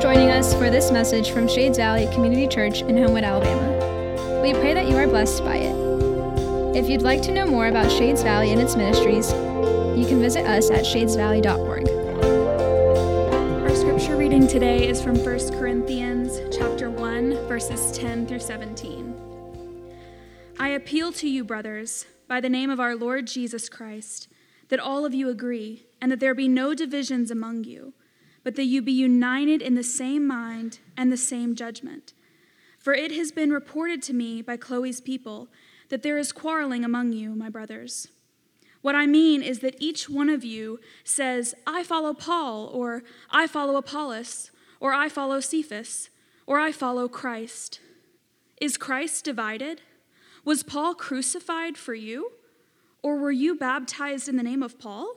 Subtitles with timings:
[0.00, 4.40] Joining us for this message from Shades Valley Community Church in Homewood, Alabama.
[4.40, 5.74] We pray that you are blessed by it.
[6.74, 10.46] If you'd like to know more about Shades Valley and its ministries, you can visit
[10.46, 11.86] us at shadesvalley.org.
[13.62, 19.14] Our scripture reading today is from 1 Corinthians chapter 1 verses 10 through 17.
[20.58, 24.28] I appeal to you brothers by the name of our Lord Jesus Christ
[24.70, 27.92] that all of you agree and that there be no divisions among you
[28.42, 32.12] but that you be united in the same mind and the same judgment.
[32.78, 35.48] For it has been reported to me by Chloe's people
[35.90, 38.08] that there is quarreling among you, my brothers.
[38.80, 43.46] What I mean is that each one of you says, I follow Paul, or I
[43.46, 44.50] follow Apollos,
[44.80, 46.08] or I follow Cephas,
[46.46, 47.80] or I follow Christ.
[48.60, 49.82] Is Christ divided?
[50.44, 52.32] Was Paul crucified for you?
[53.02, 55.16] Or were you baptized in the name of Paul?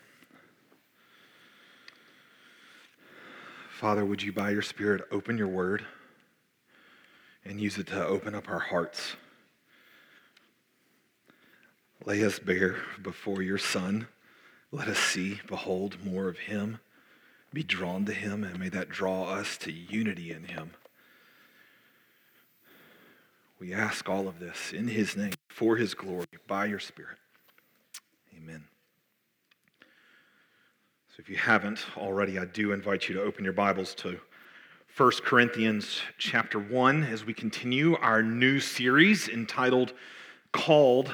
[3.81, 5.83] Father, would you, by your Spirit, open your word
[7.43, 9.15] and use it to open up our hearts?
[12.05, 14.07] Lay us bare before your Son.
[14.71, 16.77] Let us see, behold, more of him,
[17.51, 20.73] be drawn to him, and may that draw us to unity in him.
[23.59, 27.17] We ask all of this in his name, for his glory, by your Spirit.
[28.37, 28.65] Amen.
[31.11, 34.17] So if you haven't already, I do invite you to open your Bibles to
[34.95, 39.91] 1 Corinthians chapter 1 as we continue our new series entitled
[40.53, 41.13] Called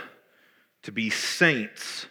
[0.83, 2.05] to be Saints.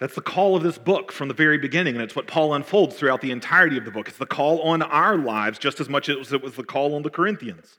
[0.00, 2.94] That's the call of this book from the very beginning, and it's what Paul unfolds
[2.94, 4.06] throughout the entirety of the book.
[4.06, 7.04] It's the call on our lives just as much as it was the call on
[7.04, 7.78] the Corinthians.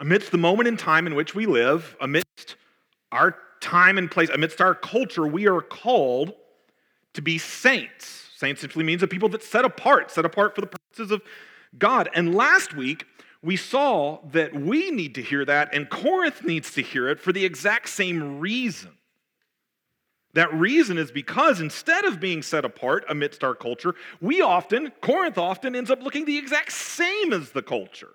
[0.00, 2.56] Amidst the moment in time in which we live, amidst
[3.12, 6.32] our time and place, amidst our culture, we are called
[7.14, 8.28] to be saints.
[8.36, 11.22] Saints simply means a people that set apart, set apart for the purposes of
[11.78, 12.08] God.
[12.14, 13.04] And last week,
[13.42, 17.32] we saw that we need to hear that, and Corinth needs to hear it for
[17.32, 18.92] the exact same reason.
[20.34, 25.38] That reason is because instead of being set apart amidst our culture, we often, Corinth
[25.38, 28.14] often ends up looking the exact same as the culture.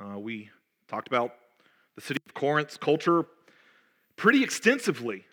[0.00, 0.48] Uh, we
[0.88, 1.34] talked about
[1.94, 3.26] the city of Corinth's culture
[4.16, 5.24] pretty extensively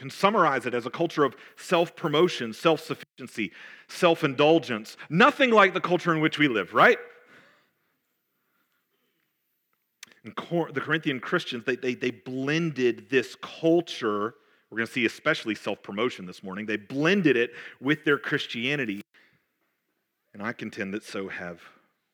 [0.00, 3.52] can summarize it as a culture of self promotion, self sufficiency,
[3.86, 4.96] self indulgence.
[5.10, 6.96] Nothing like the culture in which we live, right?
[10.24, 14.34] And the Corinthian Christians, they, they, they blended this culture.
[14.70, 16.64] We're going to see especially self promotion this morning.
[16.64, 19.02] They blended it with their Christianity.
[20.32, 21.60] And I contend that so have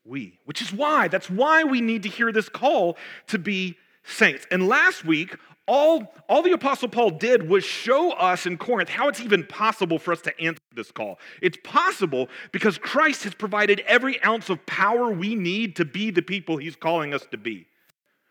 [0.05, 2.97] we, which is why, that's why we need to hear this call
[3.29, 4.45] to be saints.
[4.51, 5.37] And last week,
[5.67, 9.99] all, all the Apostle Paul did was show us in Corinth how it's even possible
[9.99, 11.19] for us to answer this call.
[11.43, 16.23] It's possible because Christ has provided every ounce of power we need to be the
[16.23, 17.67] people he's calling us to be.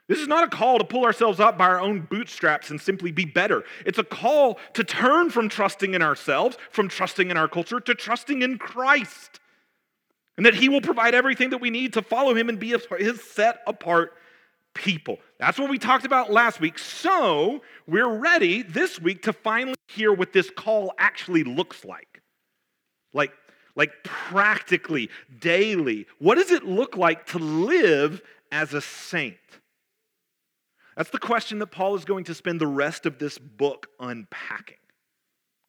[0.07, 3.11] This is not a call to pull ourselves up by our own bootstraps and simply
[3.11, 3.63] be better.
[3.85, 7.95] It's a call to turn from trusting in ourselves, from trusting in our culture, to
[7.95, 9.39] trusting in Christ.
[10.37, 13.21] And that he will provide everything that we need to follow him and be his
[13.21, 14.13] set apart
[14.75, 15.17] people.
[15.39, 16.79] That's what we talked about last week.
[16.79, 22.21] So we're ready this week to finally hear what this call actually looks like.
[23.13, 23.33] Like,
[23.75, 25.09] like practically,
[25.39, 26.07] daily.
[26.19, 28.21] What does it look like to live
[28.51, 29.35] as a saint?
[30.95, 34.77] That's the question that Paul is going to spend the rest of this book unpacking.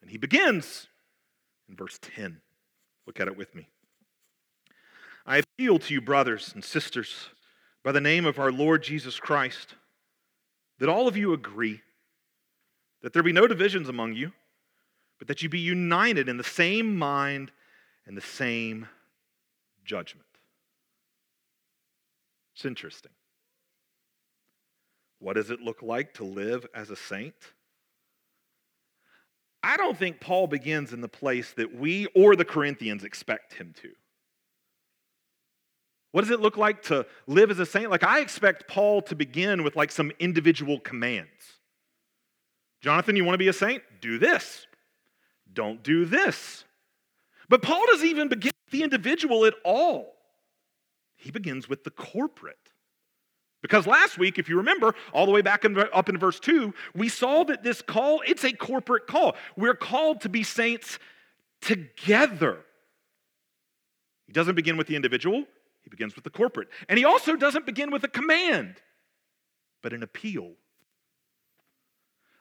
[0.00, 0.86] And he begins
[1.68, 2.40] in verse 10.
[3.08, 3.68] Look at it with me.
[5.26, 7.30] I appeal to you, brothers and sisters
[7.86, 9.76] by the name of our Lord Jesus Christ,
[10.80, 11.82] that all of you agree,
[13.00, 14.32] that there be no divisions among you,
[15.20, 17.52] but that you be united in the same mind
[18.04, 18.88] and the same
[19.84, 20.26] judgment.
[22.56, 23.12] It's interesting.
[25.20, 27.36] What does it look like to live as a saint?
[29.62, 33.72] I don't think Paul begins in the place that we or the Corinthians expect him
[33.80, 33.90] to.
[36.16, 37.90] What does it look like to live as a saint?
[37.90, 41.28] Like, I expect Paul to begin with like some individual commands.
[42.80, 43.82] Jonathan, you want to be a saint?
[44.00, 44.66] Do this.
[45.52, 46.64] Don't do this.
[47.50, 50.14] But Paul doesn't even begin with the individual at all.
[51.16, 52.56] He begins with the corporate.
[53.60, 56.72] Because last week, if you remember, all the way back in, up in verse 2,
[56.94, 59.36] we saw that this call, it's a corporate call.
[59.54, 60.98] We're called to be saints
[61.60, 62.60] together.
[64.26, 65.44] He doesn't begin with the individual,
[65.86, 66.66] he begins with the corporate.
[66.88, 68.74] And he also doesn't begin with a command,
[69.84, 70.54] but an appeal.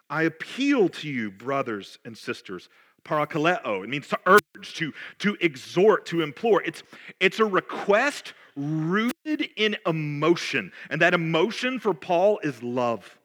[0.10, 2.70] I appeal to you, brothers and sisters.
[3.04, 6.64] Parakaleo, it means to urge, to, to exhort, to implore.
[6.64, 6.82] It's,
[7.20, 10.72] it's a request rooted in emotion.
[10.90, 13.20] And that emotion for Paul is love.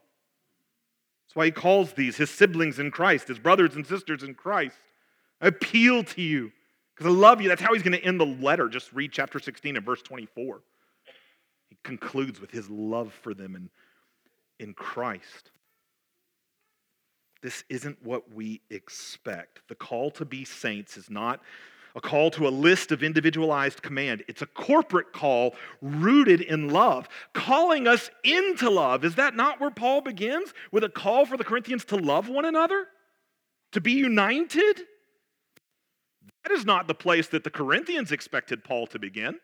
[1.24, 4.76] That's why he calls these his siblings in Christ, his brothers and sisters in Christ.
[5.40, 6.52] I appeal to you
[7.00, 7.48] because I love you.
[7.48, 8.68] That's how he's going to end the letter.
[8.68, 10.60] Just read chapter 16 and verse 24.
[11.70, 13.70] He concludes with his love for them in,
[14.58, 15.50] in Christ.
[17.40, 19.60] This isn't what we expect.
[19.68, 21.40] The call to be saints is not
[21.96, 24.22] a call to a list of individualized command.
[24.28, 29.06] It's a corporate call rooted in love, calling us into love.
[29.06, 30.52] Is that not where Paul begins?
[30.70, 32.88] With a call for the Corinthians to love one another?
[33.72, 34.82] To be united?
[36.44, 39.38] That is not the place that the Corinthians expected Paul to begin.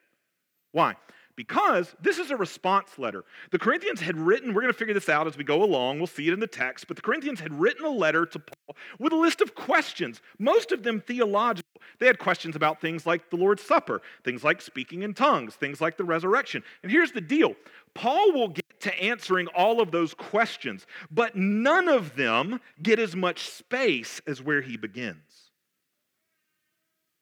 [0.72, 0.96] Why?
[1.36, 3.24] because this is a response letter.
[3.50, 6.06] The Corinthians had written, we're going to figure this out as we go along, we'll
[6.06, 9.12] see it in the text, but the Corinthians had written a letter to Paul with
[9.12, 11.68] a list of questions, most of them theological.
[11.98, 15.80] They had questions about things like the Lord's Supper, things like speaking in tongues, things
[15.80, 16.62] like the resurrection.
[16.82, 17.54] And here's the deal
[17.94, 23.14] Paul will get to answering all of those questions, but none of them get as
[23.14, 25.35] much space as where he begins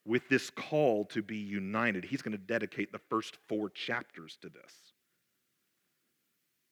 [0.05, 2.05] with this call to be united.
[2.05, 4.73] He's going to dedicate the first four chapters to this.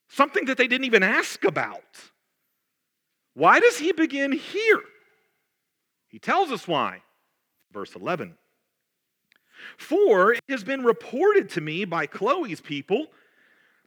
[0.09, 1.83] Something that they didn't even ask about.
[3.35, 4.83] Why does he begin here?
[6.09, 7.03] He tells us why.
[7.73, 8.37] Verse 11.
[9.79, 13.07] For it has been reported to me by Chloe's people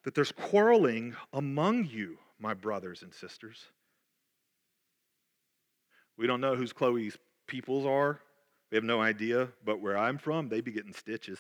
[0.04, 3.66] that there's quarreling among you, my brothers and sisters.
[6.18, 8.20] We don't know whose Chloe's peoples are.
[8.76, 11.40] We have no idea, but where I'm from, they'd be getting stitches.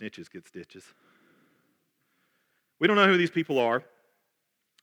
[0.00, 0.82] Snitches get stitches.
[2.80, 3.84] We don't know who these people are,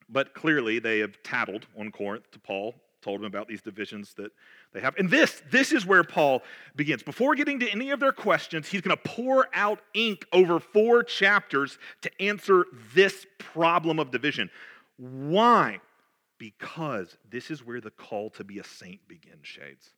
[0.07, 4.31] but clearly they have tattled on Corinth to Paul, told him about these divisions that
[4.73, 4.95] they have.
[4.99, 6.43] And this, this is where Paul
[6.75, 7.01] begins.
[7.01, 11.01] Before getting to any of their questions, he's going to pour out ink over four
[11.01, 14.51] chapters to answer this problem of division.
[14.97, 15.81] Why?
[16.39, 19.91] Because this is where the call to be a saint begins, Shades.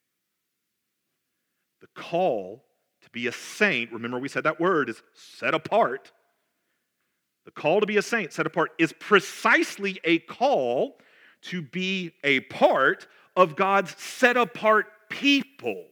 [1.79, 2.65] The call
[3.03, 6.11] to be a saint, remember we said that word is set apart.
[7.45, 10.97] The call to be a saint, set apart, is precisely a call
[11.43, 15.85] to be a part of God's set apart people.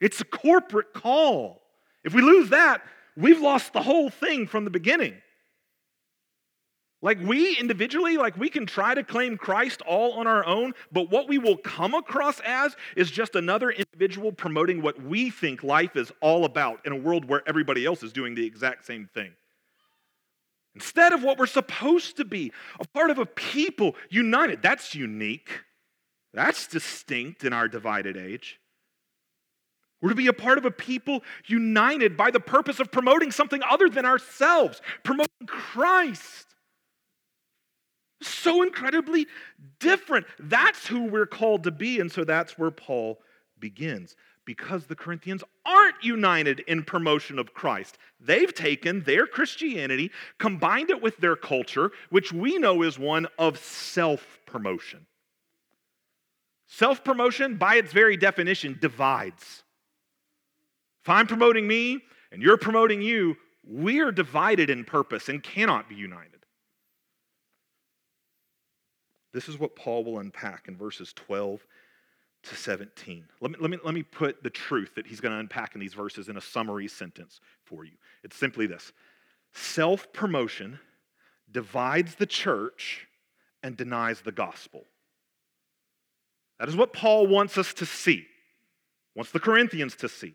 [0.00, 1.62] It's a corporate call.
[2.04, 2.82] If we lose that,
[3.16, 5.14] we've lost the whole thing from the beginning.
[7.02, 11.10] Like we individually, like we can try to claim Christ all on our own, but
[11.10, 15.96] what we will come across as is just another individual promoting what we think life
[15.96, 19.32] is all about in a world where everybody else is doing the exact same thing.
[20.74, 24.62] Instead of what we're supposed to be, a part of a people united.
[24.62, 25.50] That's unique.
[26.34, 28.60] That's distinct in our divided age.
[30.00, 33.62] We're to be a part of a people united by the purpose of promoting something
[33.68, 36.49] other than ourselves, promoting Christ.
[38.22, 39.26] So incredibly
[39.78, 40.26] different.
[40.38, 42.00] That's who we're called to be.
[42.00, 43.18] And so that's where Paul
[43.58, 44.16] begins.
[44.44, 47.98] Because the Corinthians aren't united in promotion of Christ.
[48.18, 53.58] They've taken their Christianity, combined it with their culture, which we know is one of
[53.58, 55.06] self promotion.
[56.66, 59.62] Self promotion, by its very definition, divides.
[61.02, 62.00] If I'm promoting me
[62.32, 63.36] and you're promoting you,
[63.66, 66.39] we are divided in purpose and cannot be united.
[69.32, 71.64] This is what Paul will unpack in verses 12
[72.42, 73.24] to 17.
[73.40, 75.80] Let me, let me, let me put the truth that he's going to unpack in
[75.80, 77.92] these verses in a summary sentence for you.
[78.24, 78.92] It's simply this
[79.52, 80.78] self promotion
[81.50, 83.06] divides the church
[83.62, 84.84] and denies the gospel.
[86.58, 88.26] That is what Paul wants us to see,
[89.14, 90.34] wants the Corinthians to see.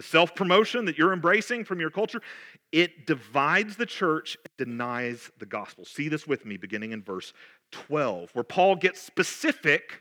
[0.00, 2.22] The self promotion that you're embracing from your culture,
[2.72, 5.84] it divides the church, denies the gospel.
[5.84, 7.34] See this with me beginning in verse
[7.72, 10.00] 12, where Paul gets specific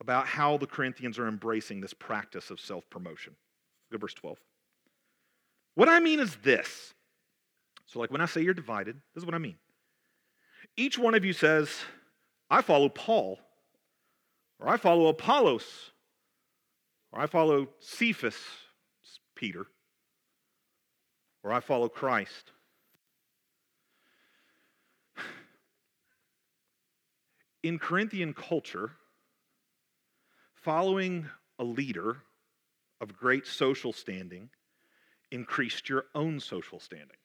[0.00, 3.36] about how the Corinthians are embracing this practice of self promotion.
[3.92, 4.38] Go verse 12.
[5.74, 6.94] What I mean is this.
[7.84, 9.56] So, like when I say you're divided, this is what I mean.
[10.78, 11.68] Each one of you says,
[12.48, 13.38] I follow Paul,
[14.58, 15.90] Or I follow Apollos.
[17.12, 18.36] Or I follow Cephas,
[19.34, 19.66] Peter.
[21.42, 22.52] Or I follow Christ.
[27.62, 28.92] In Corinthian culture,
[30.54, 32.18] following a leader
[33.00, 34.50] of great social standing
[35.30, 37.16] increased your own social standing.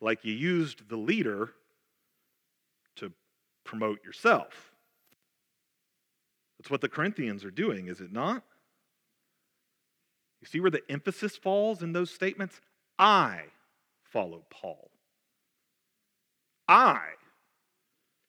[0.00, 1.50] Like you used the leader
[2.96, 3.12] to
[3.64, 4.71] promote yourself.
[6.62, 8.44] That's what the Corinthians are doing, is it not?
[10.40, 12.60] You see where the emphasis falls in those statements?
[13.00, 13.40] I
[14.04, 14.88] follow Paul.
[16.68, 17.00] I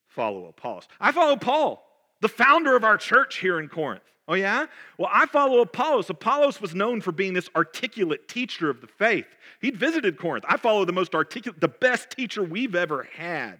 [0.07, 0.87] follow Apollos.
[0.99, 1.85] I follow Paul,
[2.21, 4.01] the founder of our church here in Corinth.
[4.27, 4.65] Oh, yeah?
[4.97, 6.09] Well, I follow Apollos.
[6.09, 9.27] Apollos was known for being this articulate teacher of the faith.
[9.61, 10.45] He'd visited Corinth.
[10.49, 13.59] I follow the most articulate, the best teacher we've ever had.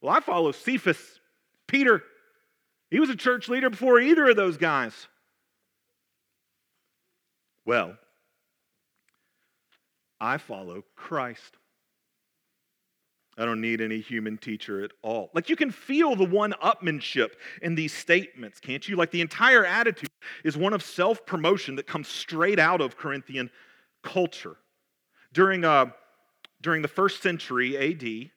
[0.00, 1.18] Well, I follow Cephas,
[1.66, 2.04] Peter.
[2.92, 5.08] He was a church leader before either of those guys.
[7.64, 7.96] Well,
[10.20, 11.56] I follow Christ.
[13.38, 15.30] I don't need any human teacher at all.
[15.32, 17.30] Like you can feel the one upmanship
[17.62, 18.96] in these statements, can't you?
[18.96, 20.10] Like the entire attitude
[20.44, 23.50] is one of self promotion that comes straight out of Corinthian
[24.02, 24.56] culture.
[25.32, 25.86] During, uh,
[26.60, 28.30] during the first century AD,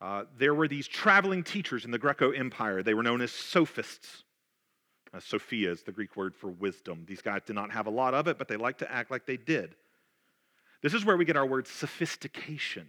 [0.00, 2.82] uh, there were these traveling teachers in the Greco Empire.
[2.82, 4.24] They were known as sophists.
[5.12, 7.04] Uh, Sophia is the Greek word for wisdom.
[7.06, 9.26] These guys did not have a lot of it, but they liked to act like
[9.26, 9.74] they did.
[10.82, 12.86] This is where we get our word sophistication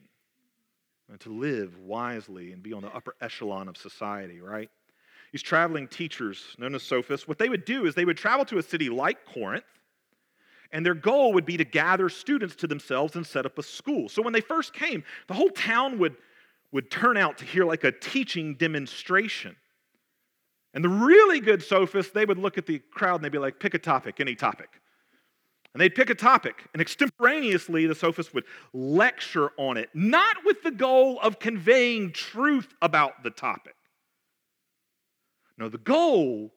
[1.09, 4.69] and to live wisely and be on the upper echelon of society, right?
[5.31, 8.57] These traveling teachers, known as sophists, what they would do is they would travel to
[8.57, 9.65] a city like Corinth,
[10.71, 14.07] and their goal would be to gather students to themselves and set up a school.
[14.07, 16.15] So when they first came, the whole town would,
[16.71, 19.55] would turn out to hear like a teaching demonstration.
[20.73, 23.59] And the really good sophists, they would look at the crowd and they'd be like,
[23.59, 24.69] pick a topic, any topic.
[25.73, 30.63] And they'd pick a topic, and extemporaneously, the sophist would lecture on it, not with
[30.63, 33.75] the goal of conveying truth about the topic.
[35.57, 36.51] No, the goal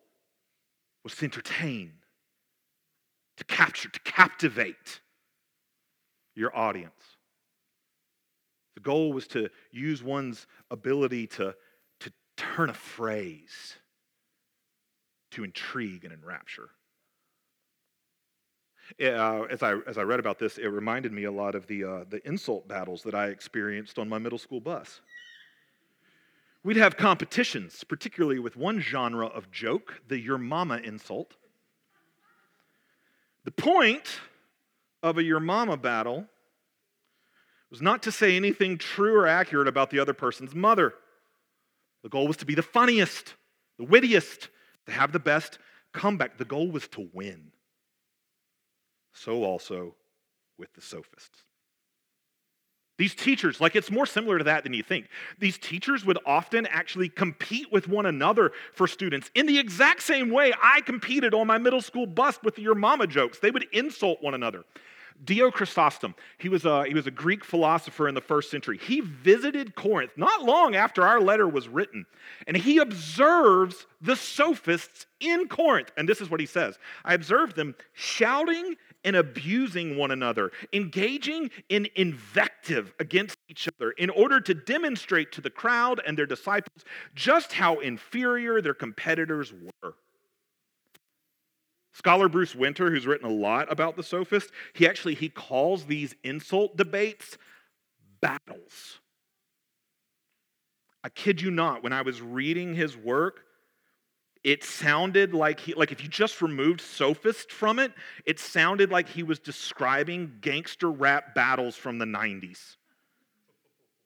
[1.05, 1.93] was to entertain,
[3.37, 5.01] to capture, to captivate
[6.35, 7.14] your audience.
[8.75, 11.55] The goal was to use one's ability to,
[12.01, 13.77] to turn a phrase
[15.33, 16.71] to intrigue and enrapture.
[19.01, 21.85] Uh, as, I, as I read about this, it reminded me a lot of the,
[21.85, 25.01] uh, the insult battles that I experienced on my middle school bus.
[26.63, 31.35] We'd have competitions, particularly with one genre of joke, the your mama insult.
[33.45, 34.21] The point
[35.03, 36.27] of a your mama battle
[37.75, 40.95] was not to say anything true or accurate about the other person's mother.
[42.05, 43.35] The goal was to be the funniest,
[43.79, 44.49] the wittiest,
[44.87, 45.59] to have the best
[45.93, 46.39] comeback.
[46.39, 47.51] The goal was to win
[49.13, 49.97] so also
[50.57, 51.43] with the sophists.
[52.97, 55.09] These teachers, like it's more similar to that than you think.
[55.41, 60.31] These teachers would often actually compete with one another for students in the exact same
[60.31, 63.41] way I competed on my middle school bus with your mama jokes.
[63.41, 64.65] They would insult one another.
[65.23, 68.79] Dio Chrysostom, he was, a, he was a Greek philosopher in the first century.
[68.79, 72.07] He visited Corinth not long after our letter was written,
[72.47, 75.91] and he observes the sophists in Corinth.
[75.97, 81.51] And this is what he says I observed them shouting and abusing one another, engaging
[81.69, 86.85] in invective against each other in order to demonstrate to the crowd and their disciples
[87.15, 89.95] just how inferior their competitors were.
[91.95, 96.13] Scholar Bruce Winter, who's written a lot about the sophist, he actually he calls these
[96.25, 97.39] insult debates
[98.21, 98.99] battles.
[101.05, 103.43] I kid you not, when I was reading his work,
[104.43, 107.93] it sounded like he like if you just removed sophist from it,
[108.27, 112.77] it sounded like he was describing gangster rap battles from the 90s.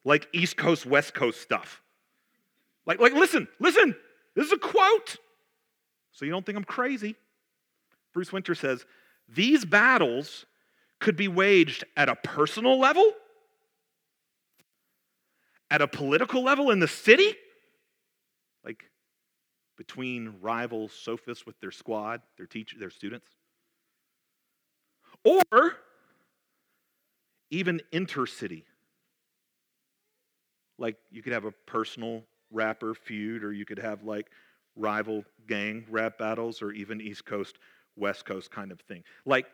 [0.04, 1.80] Like East Coast, West Coast stuff.
[2.84, 3.96] Like, like listen, listen,
[4.36, 5.16] this is a quote.
[6.12, 7.16] So you don't think I'm crazy.
[8.12, 8.84] Bruce Winter says,
[9.28, 10.46] these battles
[11.00, 13.12] could be waged at a personal level,
[15.70, 17.34] at a political level in the city,
[18.64, 18.84] like
[19.76, 23.28] between rival sophists with their squad, their teacher, their students,
[25.24, 25.76] or
[27.50, 28.64] even intercity.
[30.78, 34.30] Like you could have a personal rapper feud, or you could have like
[34.74, 37.58] rival gang rap battles, or even East Coast
[37.98, 39.02] West Coast kind of thing.
[39.24, 39.46] Like,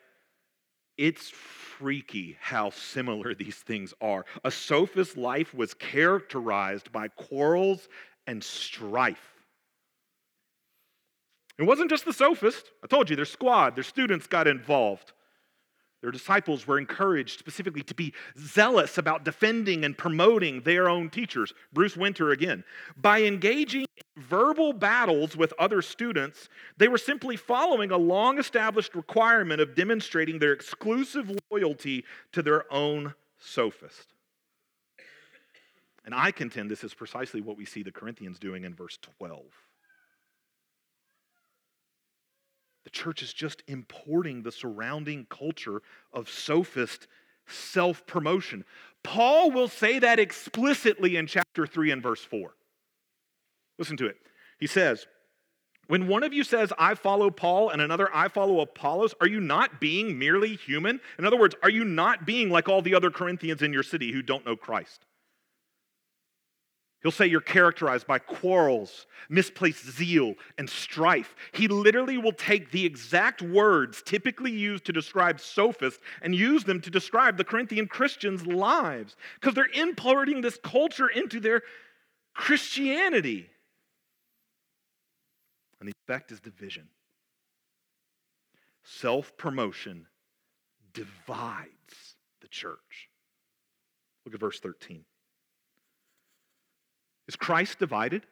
[0.96, 4.24] it's freaky how similar these things are.
[4.44, 7.88] A sophist's life was characterized by quarrels
[8.26, 9.34] and strife.
[11.58, 12.72] It wasn't just the sophist.
[12.82, 15.12] I told you, their squad, their students got involved.
[16.04, 21.54] Their disciples were encouraged specifically to be zealous about defending and promoting their own teachers.
[21.72, 22.62] Bruce Winter again.
[22.94, 28.94] By engaging in verbal battles with other students, they were simply following a long established
[28.94, 34.12] requirement of demonstrating their exclusive loyalty to their own sophist.
[36.04, 39.40] And I contend this is precisely what we see the Corinthians doing in verse 12.
[42.84, 47.06] The church is just importing the surrounding culture of sophist
[47.46, 48.64] self promotion.
[49.02, 52.54] Paul will say that explicitly in chapter 3 and verse 4.
[53.78, 54.16] Listen to it.
[54.58, 55.06] He says,
[55.88, 59.40] When one of you says, I follow Paul, and another, I follow Apollos, are you
[59.40, 61.00] not being merely human?
[61.18, 64.12] In other words, are you not being like all the other Corinthians in your city
[64.12, 65.04] who don't know Christ?
[67.04, 71.36] He'll say you're characterized by quarrels, misplaced zeal, and strife.
[71.52, 76.80] He literally will take the exact words typically used to describe sophists and use them
[76.80, 81.60] to describe the Corinthian Christians' lives because they're importing this culture into their
[82.32, 83.50] Christianity.
[85.80, 86.88] And the effect is division.
[88.82, 90.06] Self promotion
[90.94, 93.10] divides the church.
[94.24, 95.04] Look at verse 13.
[97.28, 98.26] Is Christ divided?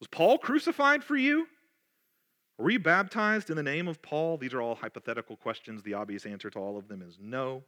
[0.00, 1.46] Was Paul crucified for you?
[2.58, 4.38] Were you baptized in the name of Paul?
[4.38, 5.82] These are all hypothetical questions.
[5.82, 7.64] The obvious answer to all of them is no.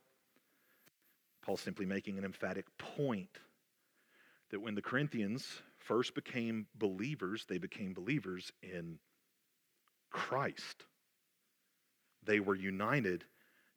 [1.42, 3.38] Paul's simply making an emphatic point
[4.50, 8.98] that when the Corinthians first became believers, they became believers in
[10.10, 10.84] Christ.
[12.24, 13.24] They were united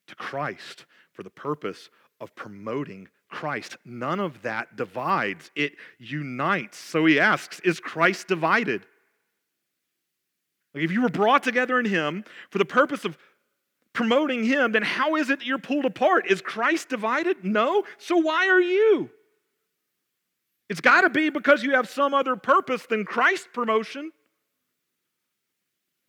[0.07, 3.77] to Christ for the purpose of promoting Christ.
[3.85, 6.77] None of that divides, it unites.
[6.77, 8.85] So he asks, Is Christ divided?
[10.75, 13.17] Like if you were brought together in him for the purpose of
[13.93, 16.29] promoting him, then how is it that you're pulled apart?
[16.29, 17.43] Is Christ divided?
[17.43, 17.83] No.
[17.97, 19.09] So why are you?
[20.69, 24.11] It's got to be because you have some other purpose than Christ promotion.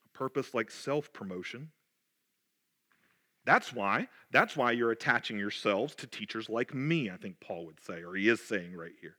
[0.06, 1.70] A purpose like self promotion.
[3.44, 4.08] That's why.
[4.30, 8.14] That's why you're attaching yourselves to teachers like me, I think Paul would say, or
[8.14, 9.16] he is saying right here.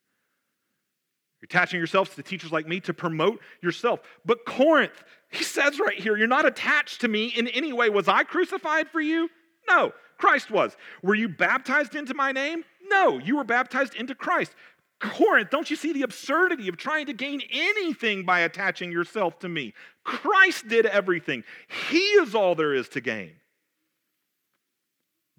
[1.42, 4.00] You're attaching yourselves to teachers like me to promote yourself.
[4.26, 7.90] But Corinth, he says right here, you're not attached to me in any way.
[7.90, 9.30] Was I crucified for you?
[9.68, 10.78] No, Christ was.
[11.02, 12.64] Were you baptized into my name?
[12.88, 14.54] No, you were baptized into Christ.
[15.02, 19.50] Corinth, don't you see the absurdity of trying to gain anything by attaching yourself to
[19.50, 19.74] me?
[20.06, 21.44] Christ did everything,
[21.90, 23.34] He is all there is to gain.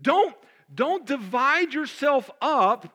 [0.00, 0.35] Don't,
[0.74, 2.94] don't divide yourself up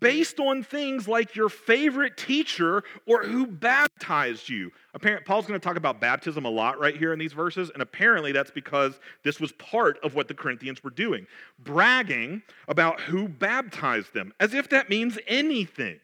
[0.00, 4.70] based on things like your favorite teacher or who baptized you.
[4.92, 7.80] Apparently, Paul's going to talk about baptism a lot right here in these verses, and
[7.80, 11.26] apparently that's because this was part of what the Corinthians were doing,
[11.58, 15.98] bragging about who baptized them, as if that means anything.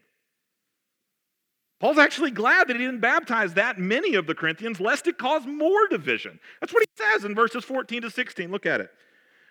[1.81, 5.45] Paul's actually glad that he didn't baptize that many of the Corinthians, lest it cause
[5.45, 6.41] more division.
[6.61, 8.51] That's what he says in verses 14 to 16.
[8.51, 8.91] Look at it.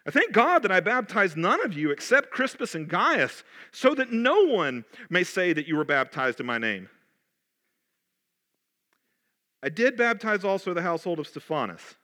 [0.06, 4.12] I thank God that I baptized none of you except Crispus and Gaius, so that
[4.12, 6.90] no one may say that you were baptized in my name.
[9.62, 11.96] I did baptize also the household of Stephanas.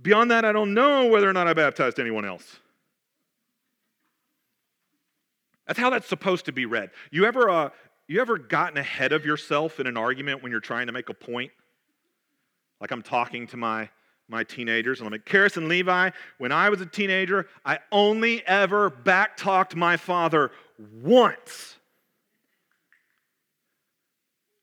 [0.00, 2.60] Beyond that, I don't know whether or not I baptized anyone else.
[5.66, 6.90] That's how that's supposed to be read.
[7.10, 7.70] You ever, uh,
[8.06, 11.14] you ever gotten ahead of yourself in an argument when you're trying to make a
[11.14, 11.50] point?
[12.80, 13.90] Like I'm talking to my
[14.28, 15.00] my teenagers.
[15.00, 19.74] And I'm like, Karis and Levi, when I was a teenager, I only ever backtalked
[19.74, 20.50] my father
[21.02, 21.76] once.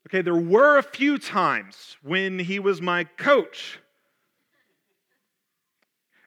[0.08, 3.80] Okay, there were a few times when he was my coach.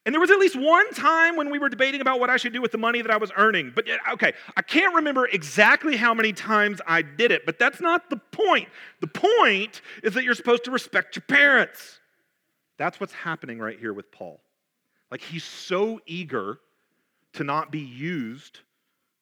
[0.06, 2.52] And there was at least one time when we were debating about what I should
[2.52, 3.71] do with the money that I was earning.
[3.73, 7.80] But uh, okay, I can't remember exactly how many times I did it, but that's
[7.80, 8.69] not the point.
[9.02, 11.98] The point is that you're supposed to respect your parents.
[12.80, 14.39] That's what's happening right here with Paul.
[15.12, 16.60] Like he's so eager
[17.34, 18.62] to not be used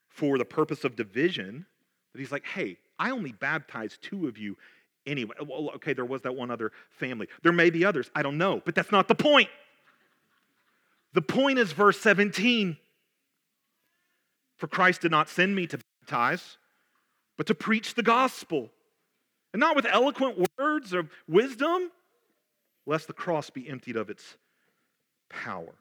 [0.07, 1.65] for the purpose of division
[2.13, 4.55] that he's like, hey, I only baptized two of you
[5.07, 5.35] anyway.
[5.45, 7.27] Well, okay, there was that one other family.
[7.41, 8.11] There may be others.
[8.15, 9.49] I don't know, but that's not the point.
[11.13, 12.77] The point is verse 17.
[14.57, 16.57] For Christ did not send me to baptize,
[17.37, 18.69] but to preach the gospel.
[19.53, 21.91] And not with eloquent words of wisdom,
[22.87, 24.37] lest the cross be emptied of its
[25.29, 25.75] power.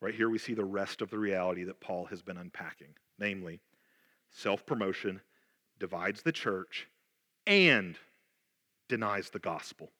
[0.00, 3.60] Right here, we see the rest of the reality that Paul has been unpacking namely,
[4.30, 5.20] self promotion
[5.78, 6.88] divides the church
[7.46, 7.96] and
[8.88, 9.90] denies the gospel.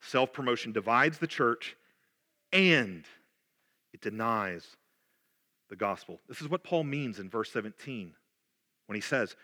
[0.00, 1.76] Self promotion divides the church
[2.52, 3.04] and
[3.92, 4.76] it denies
[5.68, 6.20] the gospel.
[6.28, 8.12] This is what Paul means in verse 17
[8.86, 9.34] when he says,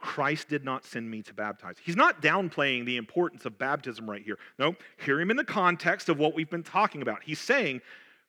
[0.00, 1.76] Christ did not send me to baptize.
[1.82, 4.38] He's not downplaying the importance of baptism right here.
[4.58, 7.22] No, hear him in the context of what we've been talking about.
[7.22, 7.82] He's saying,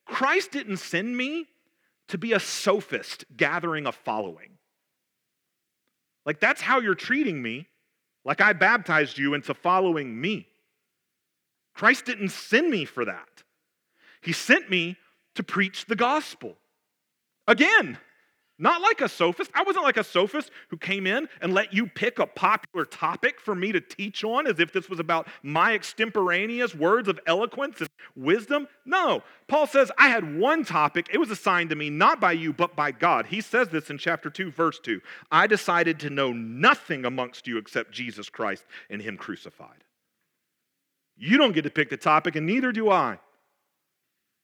[0.04, 1.46] Christ didn't send me
[2.08, 4.58] to be a sophist gathering a following.
[6.26, 7.68] Like, that's how you're treating me,
[8.24, 10.46] like I baptized you into following me.
[11.74, 13.42] Christ didn't send me for that.
[14.20, 14.98] He sent me
[15.34, 16.56] to preach the gospel.
[17.48, 17.98] Again,
[18.62, 19.50] not like a sophist.
[19.54, 23.40] I wasn't like a sophist who came in and let you pick a popular topic
[23.40, 27.80] for me to teach on as if this was about my extemporaneous words of eloquence
[27.80, 28.68] and wisdom.
[28.84, 29.24] No.
[29.48, 31.08] Paul says, I had one topic.
[31.12, 33.26] It was assigned to me not by you, but by God.
[33.26, 35.00] He says this in chapter 2, verse 2.
[35.32, 39.82] I decided to know nothing amongst you except Jesus Christ and Him crucified.
[41.16, 43.18] You don't get to pick the topic, and neither do I.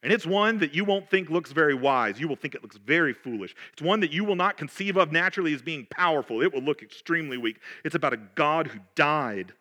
[0.02, 2.20] And it's one that you won't think looks very wise.
[2.20, 3.54] You will think it looks very foolish.
[3.72, 6.40] It's one that you will not conceive of naturally as being powerful.
[6.40, 7.58] It will look extremely weak.
[7.84, 9.52] It's about a God who died.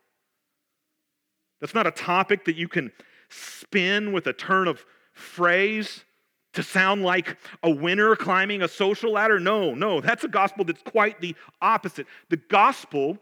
[1.60, 2.91] That's not a topic that you can
[3.30, 6.04] spin with a turn of phrase
[6.54, 9.39] to sound like a winner climbing a social ladder.
[9.39, 12.06] No, no, that's a gospel that's quite the opposite.
[12.30, 13.17] The gospel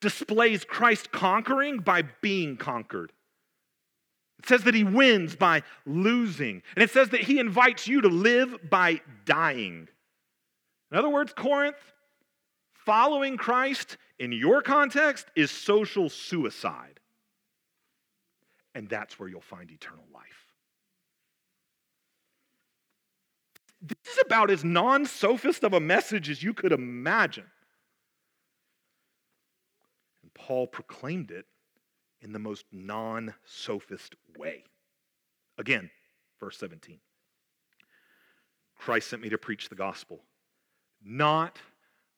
[0.00, 3.12] displays Christ conquering by being conquered.
[4.38, 6.62] It says that he wins by losing.
[6.74, 9.88] And it says that he invites you to live by dying.
[10.90, 11.76] In other words, Corinth,
[12.72, 17.00] following Christ in your context is social suicide.
[18.74, 20.22] And that's where you'll find eternal life.
[23.80, 27.46] This is about as non sophist of a message as you could imagine.
[30.22, 31.46] And Paul proclaimed it
[32.20, 34.64] in the most non sophist way.
[35.58, 35.90] Again,
[36.40, 36.98] verse 17
[38.78, 40.22] Christ sent me to preach the gospel,
[41.02, 41.58] not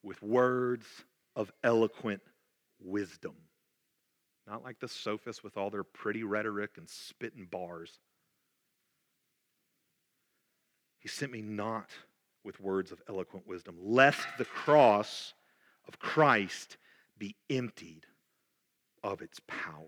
[0.02, 0.86] with words
[1.36, 2.22] of eloquent
[2.80, 3.34] wisdom.
[4.46, 8.00] Not like the sophists with all their pretty rhetoric and spitting bars.
[10.98, 11.90] He sent me not
[12.44, 15.34] with words of eloquent wisdom, lest the cross
[15.86, 16.76] of Christ
[17.18, 18.06] be emptied
[19.02, 19.86] of its power.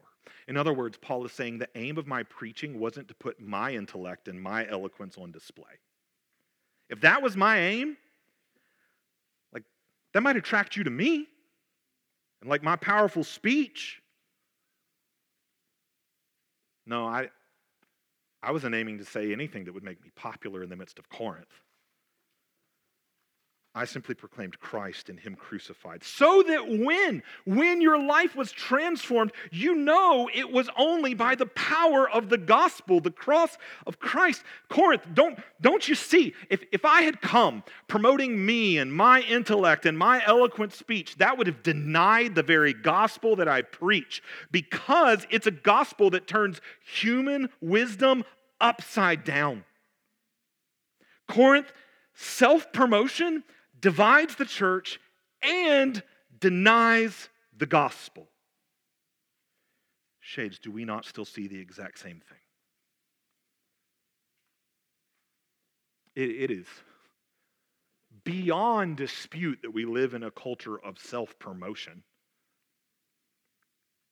[0.49, 3.73] In other words, Paul is saying the aim of my preaching wasn't to put my
[3.73, 5.79] intellect and my eloquence on display.
[6.89, 7.97] If that was my aim,
[9.53, 9.63] like
[10.13, 11.29] that might attract you to me
[12.41, 14.03] and like my powerful speech.
[16.87, 17.29] No, I
[18.43, 21.09] I wasn't aiming to say anything that would make me popular in the midst of
[21.09, 21.61] Corinth.
[23.73, 26.03] I simply proclaimed Christ and Him crucified.
[26.03, 31.47] So that when, when your life was transformed, you know it was only by the
[31.47, 33.57] power of the gospel, the cross
[33.87, 34.43] of Christ.
[34.69, 36.35] Corinth, don't, don't you see?
[36.49, 41.39] If, if I had come promoting me and my intellect and my eloquent speech, that
[41.39, 46.61] would have denied the very gospel that I preach because it's a gospel that turns
[46.85, 48.25] human wisdom
[48.61, 49.65] upside down.
[51.29, 51.73] Corinth,
[52.15, 53.45] self promotion
[53.81, 55.01] divides the church
[55.43, 56.03] and
[56.39, 58.29] denies the gospel.
[60.21, 62.39] Shades, do we not still see the exact same thing?
[66.15, 66.67] it, it is
[68.25, 72.03] beyond dispute that we live in a culture of self promotion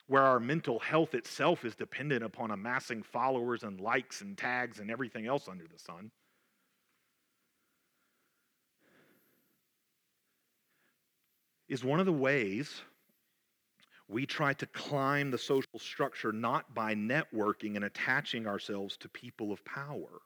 [0.07, 4.91] where our mental health itself is dependent upon amassing followers and likes and tags and
[4.91, 6.11] everything else under the sun.
[11.69, 12.83] Is one of the ways
[14.09, 19.53] we try to climb the social structure not by networking and attaching ourselves to people
[19.53, 20.23] of power.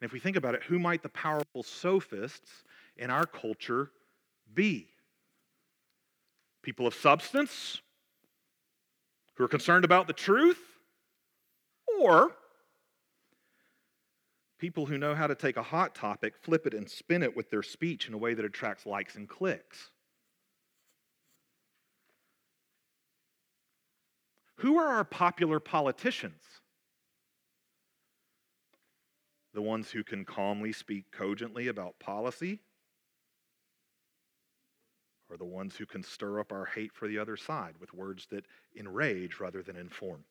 [0.00, 2.64] And if we think about it, who might the powerful sophists
[2.96, 3.90] in our culture
[4.54, 4.88] be?
[6.62, 7.82] People of substance
[9.34, 10.60] who are concerned about the truth?
[12.00, 12.32] Or
[14.60, 17.48] People who know how to take a hot topic, flip it, and spin it with
[17.48, 19.90] their speech in a way that attracts likes and clicks.
[24.56, 26.42] Who are our popular politicians?
[29.54, 32.60] The ones who can calmly speak cogently about policy?
[35.30, 38.26] Or the ones who can stir up our hate for the other side with words
[38.30, 38.44] that
[38.76, 40.24] enrage rather than inform?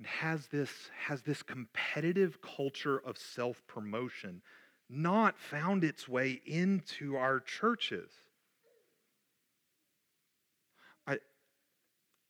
[0.00, 0.70] And has this,
[1.06, 4.40] has this competitive culture of self promotion
[4.88, 8.10] not found its way into our churches?
[11.06, 11.18] I,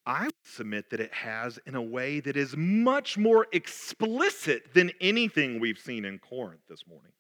[0.05, 5.61] I submit that it has in a way that is much more explicit than anything
[5.61, 7.13] we've seen in Corinth this morning.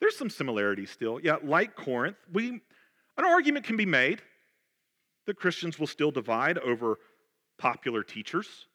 [0.00, 1.20] There's some similarities still.
[1.22, 4.22] Yeah, like Corinth, we, an argument can be made
[5.26, 6.98] that Christians will still divide over
[7.58, 8.66] popular teachers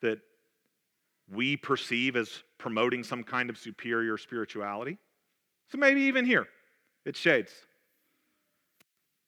[0.00, 0.18] that
[1.32, 4.98] we perceive as promoting some kind of superior spirituality.
[5.70, 6.46] So maybe even here,
[7.04, 7.52] it's shades.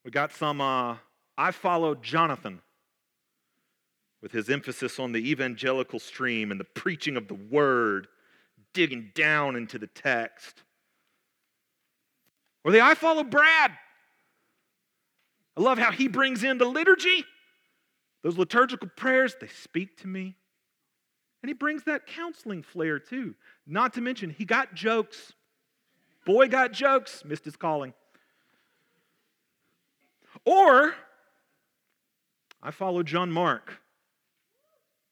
[0.05, 0.97] We got some, uh,
[1.37, 2.61] I followed Jonathan
[4.23, 8.09] with his emphasis on the evangelical stream and the preaching of the word,
[8.73, 10.63] digging down into the text.
[12.65, 13.73] Or the I follow Brad.
[15.57, 17.25] I love how he brings in the liturgy,
[18.23, 20.37] those liturgical prayers, they speak to me.
[21.43, 23.35] And he brings that counseling flair too.
[23.67, 25.33] Not to mention, he got jokes.
[26.25, 27.95] Boy got jokes, missed his calling.
[30.45, 30.95] Or,
[32.63, 33.81] I follow John Mark,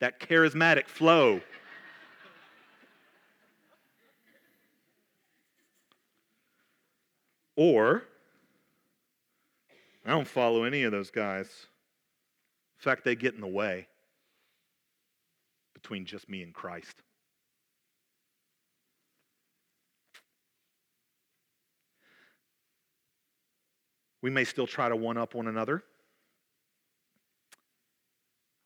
[0.01, 1.40] that charismatic flow.
[7.55, 8.05] Or,
[10.05, 11.66] I don't follow any of those guys.
[12.79, 13.89] In fact, they get in the way
[15.75, 17.03] between just me and Christ.
[24.23, 25.85] We may still try to one up one another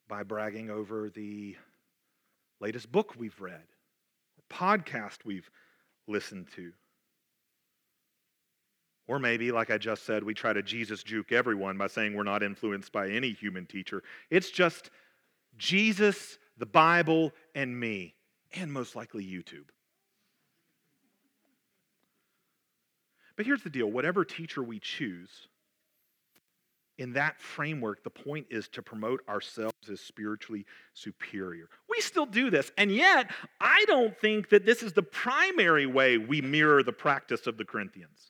[0.09, 1.57] by bragging over the
[2.61, 3.63] latest book we've read,
[4.39, 5.51] or podcast we've
[6.09, 6.73] listened to.
[9.11, 12.23] Or maybe, like I just said, we try to Jesus juke everyone by saying we're
[12.23, 14.05] not influenced by any human teacher.
[14.31, 14.91] It's just
[15.59, 18.15] Jesus, the Bible, and me,
[18.55, 19.65] and most likely YouTube.
[23.35, 25.49] But here's the deal whatever teacher we choose,
[26.97, 31.69] in that framework, the point is to promote ourselves as spiritually superior.
[31.89, 36.17] We still do this, and yet I don't think that this is the primary way
[36.17, 38.30] we mirror the practice of the Corinthians.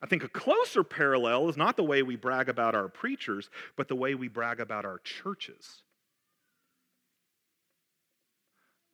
[0.00, 3.88] I think a closer parallel is not the way we brag about our preachers, but
[3.88, 5.82] the way we brag about our churches.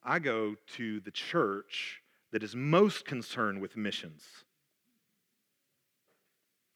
[0.02, 2.00] I go to the church
[2.32, 4.24] that is most concerned with missions.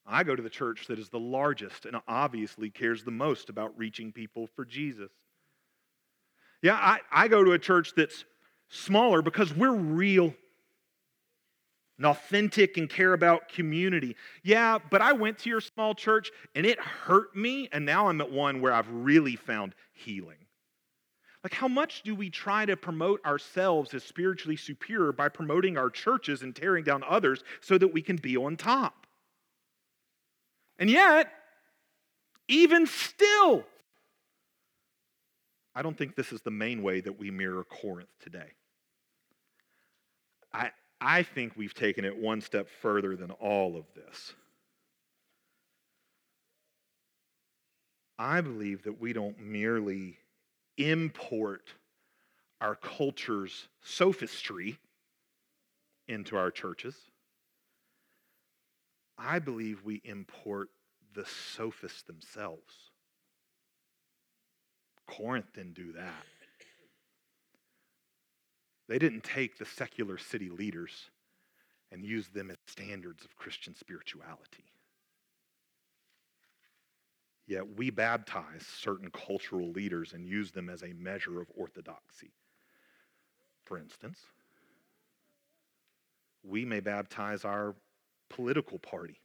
[0.07, 3.77] I go to the church that is the largest and obviously cares the most about
[3.77, 5.11] reaching people for Jesus.
[6.63, 8.25] Yeah, I, I go to a church that's
[8.71, 10.35] smaller because we're real
[11.99, 14.17] and authentic and care about community.
[14.43, 18.21] Yeah, but I went to your small church and it hurt me, and now I'm
[18.21, 20.39] at one where I've really found healing.
[21.45, 25.91] Like, how much do we try to promote ourselves as spiritually superior by promoting our
[25.91, 29.07] churches and tearing down others so that we can be on top?
[30.79, 31.33] And yet,
[32.49, 33.65] even still,
[35.75, 38.53] I don't think this is the main way that we mirror Corinth today.
[40.53, 44.35] I, I think we've taken it one step further than all of this.
[48.19, 50.19] I believe that we don't merely
[50.77, 51.73] import
[52.61, 54.79] our culture's sophistry
[56.09, 56.97] into our churches.
[59.17, 60.71] I believe we import
[61.15, 62.91] the sophists themselves.
[65.07, 66.25] Corinth didn't do that.
[68.89, 71.11] They didn't take the secular city leaders
[71.93, 74.65] and use them as standards of Christian spirituality.
[77.47, 82.33] Yet we baptize certain cultural leaders and use them as a measure of orthodoxy.
[83.65, 84.19] For instance,
[86.43, 87.75] we may baptize our
[88.29, 89.21] political party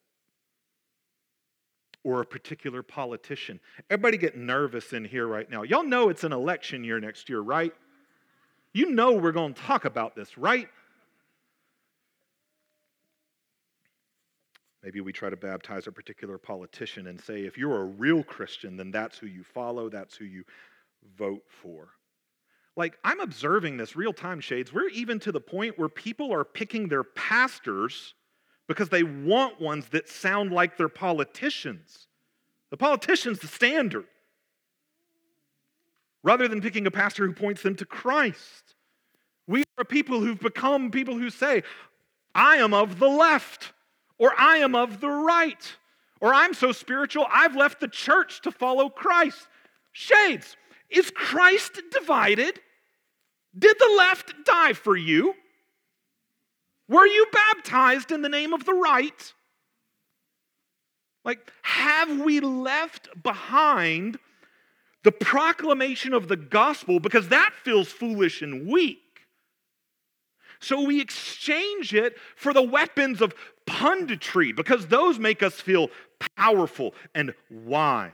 [2.04, 3.60] or a particular politician.
[3.89, 5.63] Everybody get nervous in here right now.
[5.63, 7.73] Y'all know it's an election year next year, right?
[8.73, 10.67] You know we're going to talk about this, right?
[14.83, 18.75] Maybe we try to baptize a particular politician and say, if you're a real Christian,
[18.75, 20.43] then that's who you follow, that's who you
[21.17, 21.89] vote for.
[22.75, 24.73] Like, I'm observing this real time, Shades.
[24.73, 28.15] We're even to the point where people are picking their pastors
[28.67, 32.07] because they want ones that sound like their politicians.
[32.71, 34.05] The politician's the standard
[36.23, 38.75] rather than picking a pastor who points them to Christ.
[39.45, 41.63] We are people who've become people who say,
[42.33, 43.73] I am of the left,
[44.17, 45.75] or I am of the right,
[46.21, 49.47] or I'm so spiritual, I've left the church to follow Christ.
[49.91, 50.55] Shades,
[50.89, 52.59] is Christ divided?
[53.57, 55.36] Did the left die for you?
[56.88, 59.33] Were you baptized in the name of the right?
[61.25, 64.19] Like, have we left behind
[65.04, 69.00] the proclamation of the gospel because that feels foolish and weak?
[70.60, 73.36] So we exchange it for the weapons of
[73.68, 75.89] punditry because those make us feel
[76.38, 78.12] powerful and wise.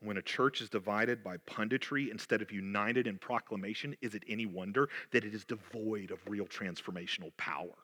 [0.00, 4.46] When a church is divided by punditry instead of united in proclamation, is it any
[4.46, 7.76] wonder that it is devoid of real transformational power?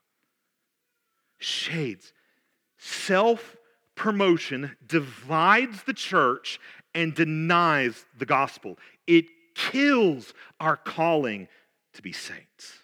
[1.38, 2.12] Shades,
[2.78, 3.56] self
[3.94, 6.58] promotion divides the church
[6.94, 8.78] and denies the gospel.
[9.06, 11.48] It kills our calling
[11.94, 12.78] to be saints.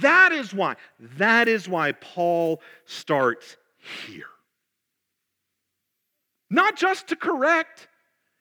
[0.00, 0.76] That is why,
[1.18, 3.56] that is why Paul starts
[4.06, 4.24] here.
[6.48, 7.88] Not just to correct,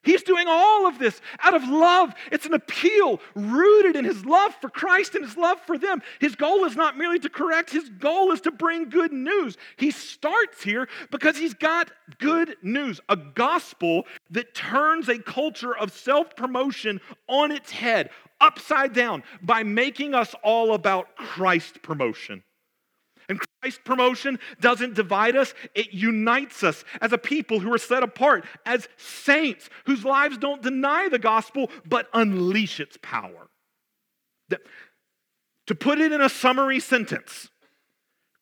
[0.04, 2.14] He's doing all of this out of love.
[2.32, 6.02] It's an appeal rooted in his love for Christ and his love for them.
[6.20, 9.58] His goal is not merely to correct, his goal is to bring good news.
[9.78, 15.92] He starts here because he's got good news a gospel that turns a culture of
[15.92, 18.10] self promotion on its head,
[18.40, 22.44] upside down, by making us all about Christ promotion.
[23.64, 28.02] And Christ's promotion doesn't divide us, it unites us as a people who are set
[28.02, 33.50] apart, as saints whose lives don't deny the gospel but unleash its power.
[35.68, 37.50] To put it in a summary sentence,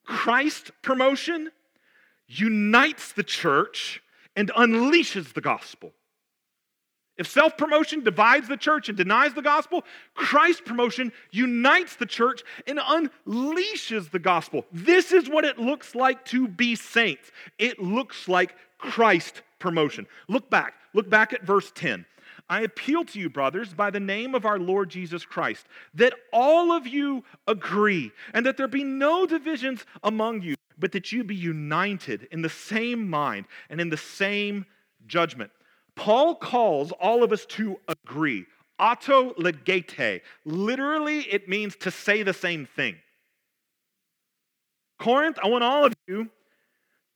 [0.05, 1.51] Christ's promotion
[2.27, 4.01] unites the church
[4.35, 5.91] and unleashes the gospel.
[7.19, 9.83] If self promotion divides the church and denies the gospel,
[10.15, 14.65] Christ promotion unites the church and unleashes the gospel.
[14.71, 17.29] This is what it looks like to be saints.
[17.57, 20.07] It looks like Christ promotion.
[20.29, 20.75] Look back.
[20.93, 22.05] Look back at verse 10.
[22.49, 26.71] I appeal to you, brothers, by the name of our Lord Jesus Christ, that all
[26.71, 31.35] of you agree and that there be no divisions among you, but that you be
[31.35, 34.65] united in the same mind and in the same
[35.05, 35.51] judgment.
[35.99, 38.45] Paul calls all of us to agree.
[38.79, 40.21] Auto legete.
[40.45, 42.95] Literally, it means to say the same thing.
[44.97, 46.29] Corinth, I want all of you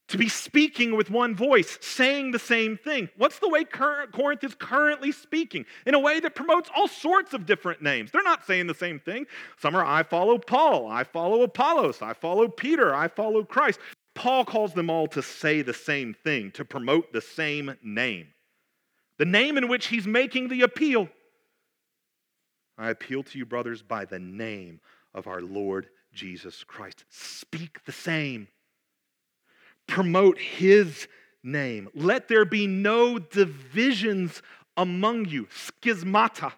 [0.09, 3.07] to be speaking with one voice, saying the same thing.
[3.15, 5.65] What's the way Corinth is currently speaking?
[5.85, 8.11] In a way that promotes all sorts of different names.
[8.11, 9.27] They're not saying the same thing.
[9.61, 13.79] Some are, I follow Paul, I follow Apollos, I follow Peter, I follow Christ.
[14.13, 18.27] Paul calls them all to say the same thing, to promote the same name
[19.23, 21.07] the name in which he's making the appeal.
[22.77, 24.81] I appeal to you, brothers, by the name
[25.13, 27.05] of our Lord Jesus Christ.
[27.07, 28.49] Speak the same.
[29.87, 31.07] Promote his
[31.41, 31.87] name.
[31.95, 34.41] Let there be no divisions
[34.75, 35.45] among you.
[35.45, 36.51] Schismata.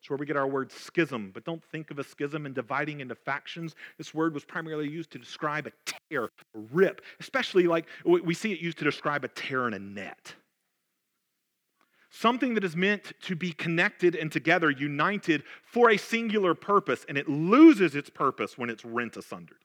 [0.00, 1.30] It's where we get our word schism.
[1.34, 3.76] But don't think of a schism and dividing into factions.
[3.98, 5.72] This word was primarily used to describe a
[6.08, 9.78] tear, a rip, especially like we see it used to describe a tear in a
[9.78, 10.36] net
[12.12, 17.16] something that is meant to be connected and together, united for a singular purpose, and
[17.16, 19.56] it loses its purpose when it's rent asunder.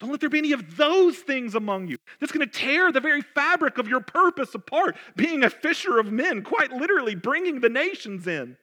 [0.00, 1.96] Don't let there be any of those things among you.
[2.18, 6.10] That's going to tear the very fabric of your purpose apart, being a fisher of
[6.10, 8.56] men, quite literally bringing the nations in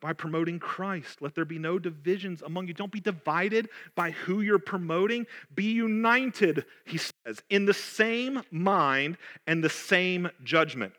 [0.00, 1.20] by promoting Christ.
[1.20, 2.74] Let there be no divisions among you.
[2.74, 5.26] Don't be divided by who you're promoting.
[5.54, 10.94] Be united, he says, in the same mind and the same judgment.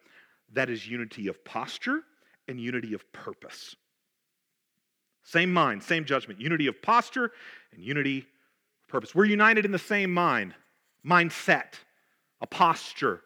[0.53, 2.01] That is unity of posture
[2.47, 3.75] and unity of purpose.
[5.23, 7.31] Same mind, same judgment, unity of posture
[7.73, 9.15] and unity of purpose.
[9.15, 10.53] We're united in the same mind,
[11.05, 11.73] mindset,
[12.41, 13.21] a posture,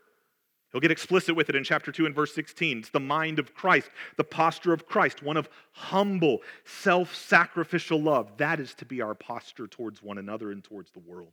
[0.76, 2.80] He'll get explicit with it in chapter 2 and verse 16.
[2.80, 8.36] It's the mind of Christ, the posture of Christ, one of humble, self sacrificial love.
[8.36, 11.32] That is to be our posture towards one another and towards the world.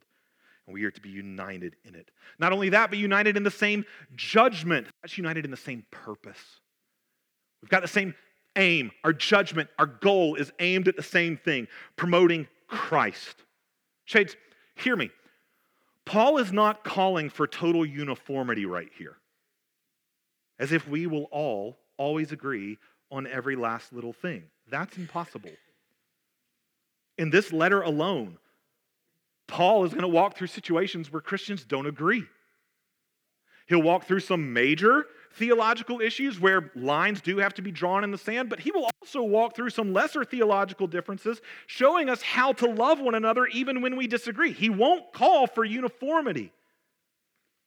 [0.69, 2.13] And we are to be united in it.
[2.39, 3.85] Not only that, but united in the same
[4.15, 4.87] judgment.
[5.03, 6.39] That's united in the same purpose.
[7.61, 8.15] We've got the same
[8.55, 8.93] aim.
[9.03, 11.67] Our judgment, our goal is aimed at the same thing
[11.97, 13.43] promoting Christ.
[14.05, 14.37] Shades,
[14.77, 15.11] hear me.
[16.05, 19.17] Paul is not calling for total uniformity right here
[20.63, 22.79] as if we will all always agree
[23.11, 24.45] on every last little thing.
[24.71, 25.51] That's impossible.
[27.19, 28.39] In this letter alone,
[29.49, 32.25] Paul is going to walk through situations where Christians don't agree.
[33.67, 38.11] He'll walk through some major theological issues where lines do have to be drawn in
[38.13, 42.53] the sand, but he will also walk through some lesser theological differences, showing us how
[42.53, 44.53] to love one another even when we disagree.
[44.53, 46.53] He won't call for uniformity.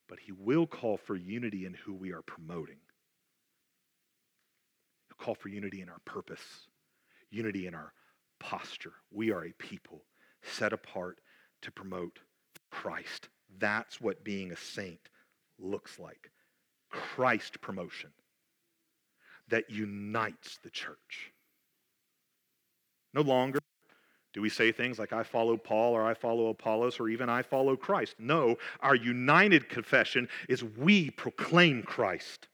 [0.07, 2.77] but he will call for unity in who we are promoting.
[5.17, 6.67] He'll call for unity in our purpose,
[7.29, 7.93] unity in our
[8.39, 8.93] posture.
[9.11, 10.03] We are a people
[10.43, 11.19] set apart
[11.61, 12.19] to promote
[12.71, 13.29] Christ.
[13.57, 15.09] That's what being a saint
[15.59, 16.31] looks like.
[16.89, 18.11] Christ promotion
[19.49, 21.31] that unites the church.
[23.13, 23.59] No longer
[24.35, 27.41] do we say things like, I follow Paul or I follow Apollos or even I
[27.41, 28.15] follow Christ?
[28.19, 32.49] No, our united confession is we proclaim Christ.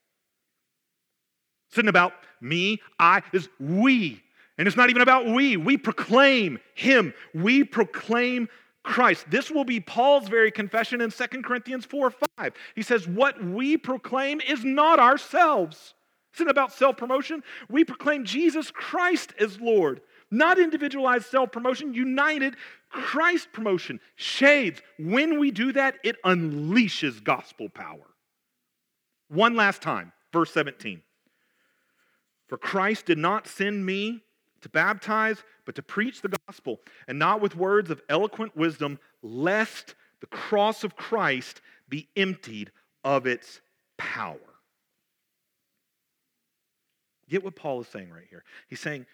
[1.72, 4.22] It's not about me, I, is we.
[4.58, 5.56] And it's not even about we.
[5.58, 7.14] We proclaim Him.
[7.34, 8.50] We proclaim
[8.84, 9.26] Christ.
[9.30, 12.54] This will be Paul's very confession in 2 Corinthians 4 5.
[12.76, 15.94] He says, What we proclaim is not ourselves.
[16.32, 17.44] It's not about self promotion.
[17.70, 20.02] We proclaim Jesus Christ as Lord
[20.32, 22.56] not individualized self promotion, united
[22.90, 24.00] Christ promotion.
[24.16, 24.82] Shades.
[24.98, 28.08] When we do that, it unleashes gospel power.
[29.28, 31.02] One last time, verse 17.
[32.52, 34.26] For Christ did not send me
[34.60, 39.96] to baptize, but to preach the gospel, and not with words of eloquent wisdom, lest
[40.20, 42.74] the cross of Christ be emptied
[43.06, 43.62] of its
[43.98, 44.36] power.
[47.30, 48.44] Get what Paul is saying right here.
[48.68, 49.06] He's saying,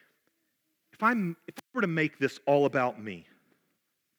[0.91, 3.27] if, I'm, if I were to make this all about me,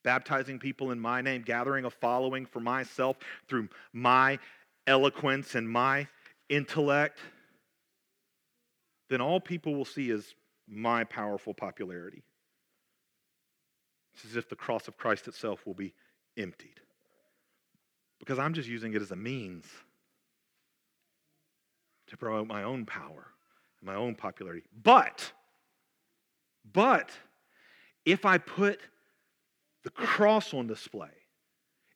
[0.04, 3.16] baptizing people in my name, gathering a following for myself
[3.48, 4.38] through my
[4.86, 6.06] eloquence and my
[6.48, 7.18] intellect,
[9.09, 10.34] then all people will see is
[10.68, 12.22] my powerful popularity.
[14.14, 15.94] It's as if the cross of Christ itself will be
[16.36, 16.80] emptied.
[18.18, 19.64] Because I'm just using it as a means
[22.09, 23.28] to promote my own power
[23.80, 24.64] and my own popularity.
[24.82, 25.32] But
[26.72, 27.11] but
[28.04, 28.80] if I put
[29.84, 31.09] the cross on display,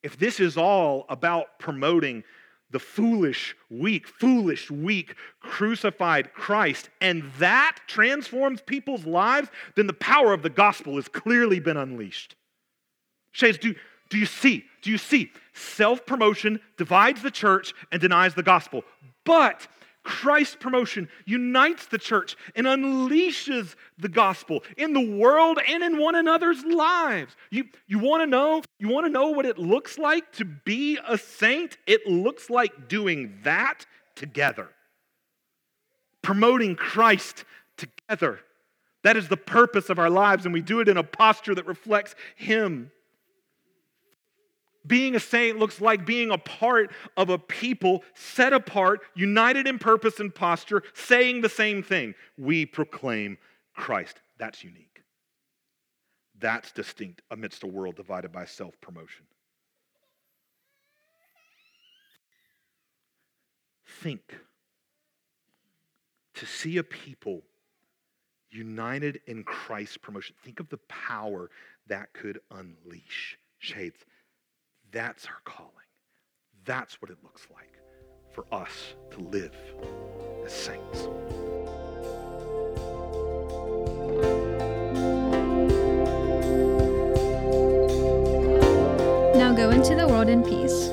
[0.02, 2.24] if this is all about promoting
[2.72, 10.32] the foolish, weak, foolish, weak, crucified Christ, and that transforms people's lives, then the power
[10.32, 12.34] of the gospel has clearly been unleashed.
[13.32, 13.74] Shades, do,
[14.10, 14.64] do you see?
[14.82, 15.30] Do you see?
[15.52, 18.84] Self promotion divides the church and denies the gospel.
[19.24, 19.68] But
[20.04, 26.16] Christ's promotion unites the church and unleashes the gospel in the world and in one
[26.16, 27.36] another's lives.
[27.50, 28.62] You, you want to know?
[28.80, 31.78] You want to know what it looks like to be a saint?
[31.86, 33.86] It looks like doing that
[34.16, 34.68] together.
[36.20, 37.44] Promoting Christ
[37.76, 38.40] together.
[39.02, 41.66] That is the purpose of our lives, and we do it in a posture that
[41.66, 42.90] reflects Him.
[44.86, 49.78] Being a saint looks like being a part of a people set apart, united in
[49.78, 52.14] purpose and posture, saying the same thing.
[52.36, 53.38] We proclaim
[53.74, 54.20] Christ.
[54.38, 55.02] That's unique.
[56.40, 59.24] That's distinct amidst a world divided by self promotion.
[64.00, 64.34] Think
[66.34, 67.42] to see a people
[68.50, 70.34] united in Christ's promotion.
[70.42, 71.50] Think of the power
[71.86, 73.38] that could unleash.
[73.58, 74.04] Shades.
[74.92, 75.70] That's our calling.
[76.66, 77.80] That's what it looks like
[78.30, 79.56] for us to live
[80.44, 81.08] as saints.
[89.34, 90.88] Now go into the world in peace.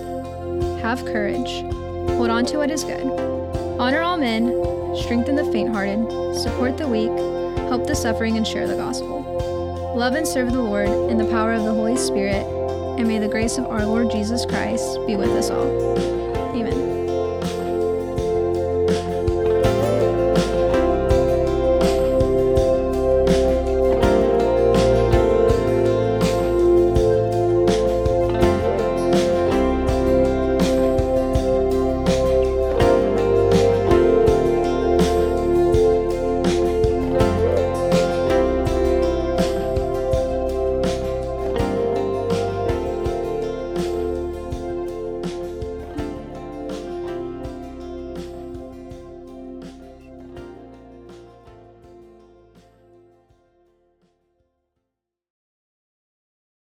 [0.82, 1.62] Have courage.
[2.16, 3.06] Hold on to what is good.
[3.82, 4.48] Honor all men.
[4.96, 6.08] Strengthen the faint hearted.
[6.38, 7.12] Support the weak.
[7.68, 9.94] Help the suffering and share the gospel.
[9.94, 12.59] Love and serve the Lord in the power of the Holy Spirit
[13.00, 15.98] and may the grace of our Lord Jesus Christ be with us all.
[16.54, 16.99] Amen.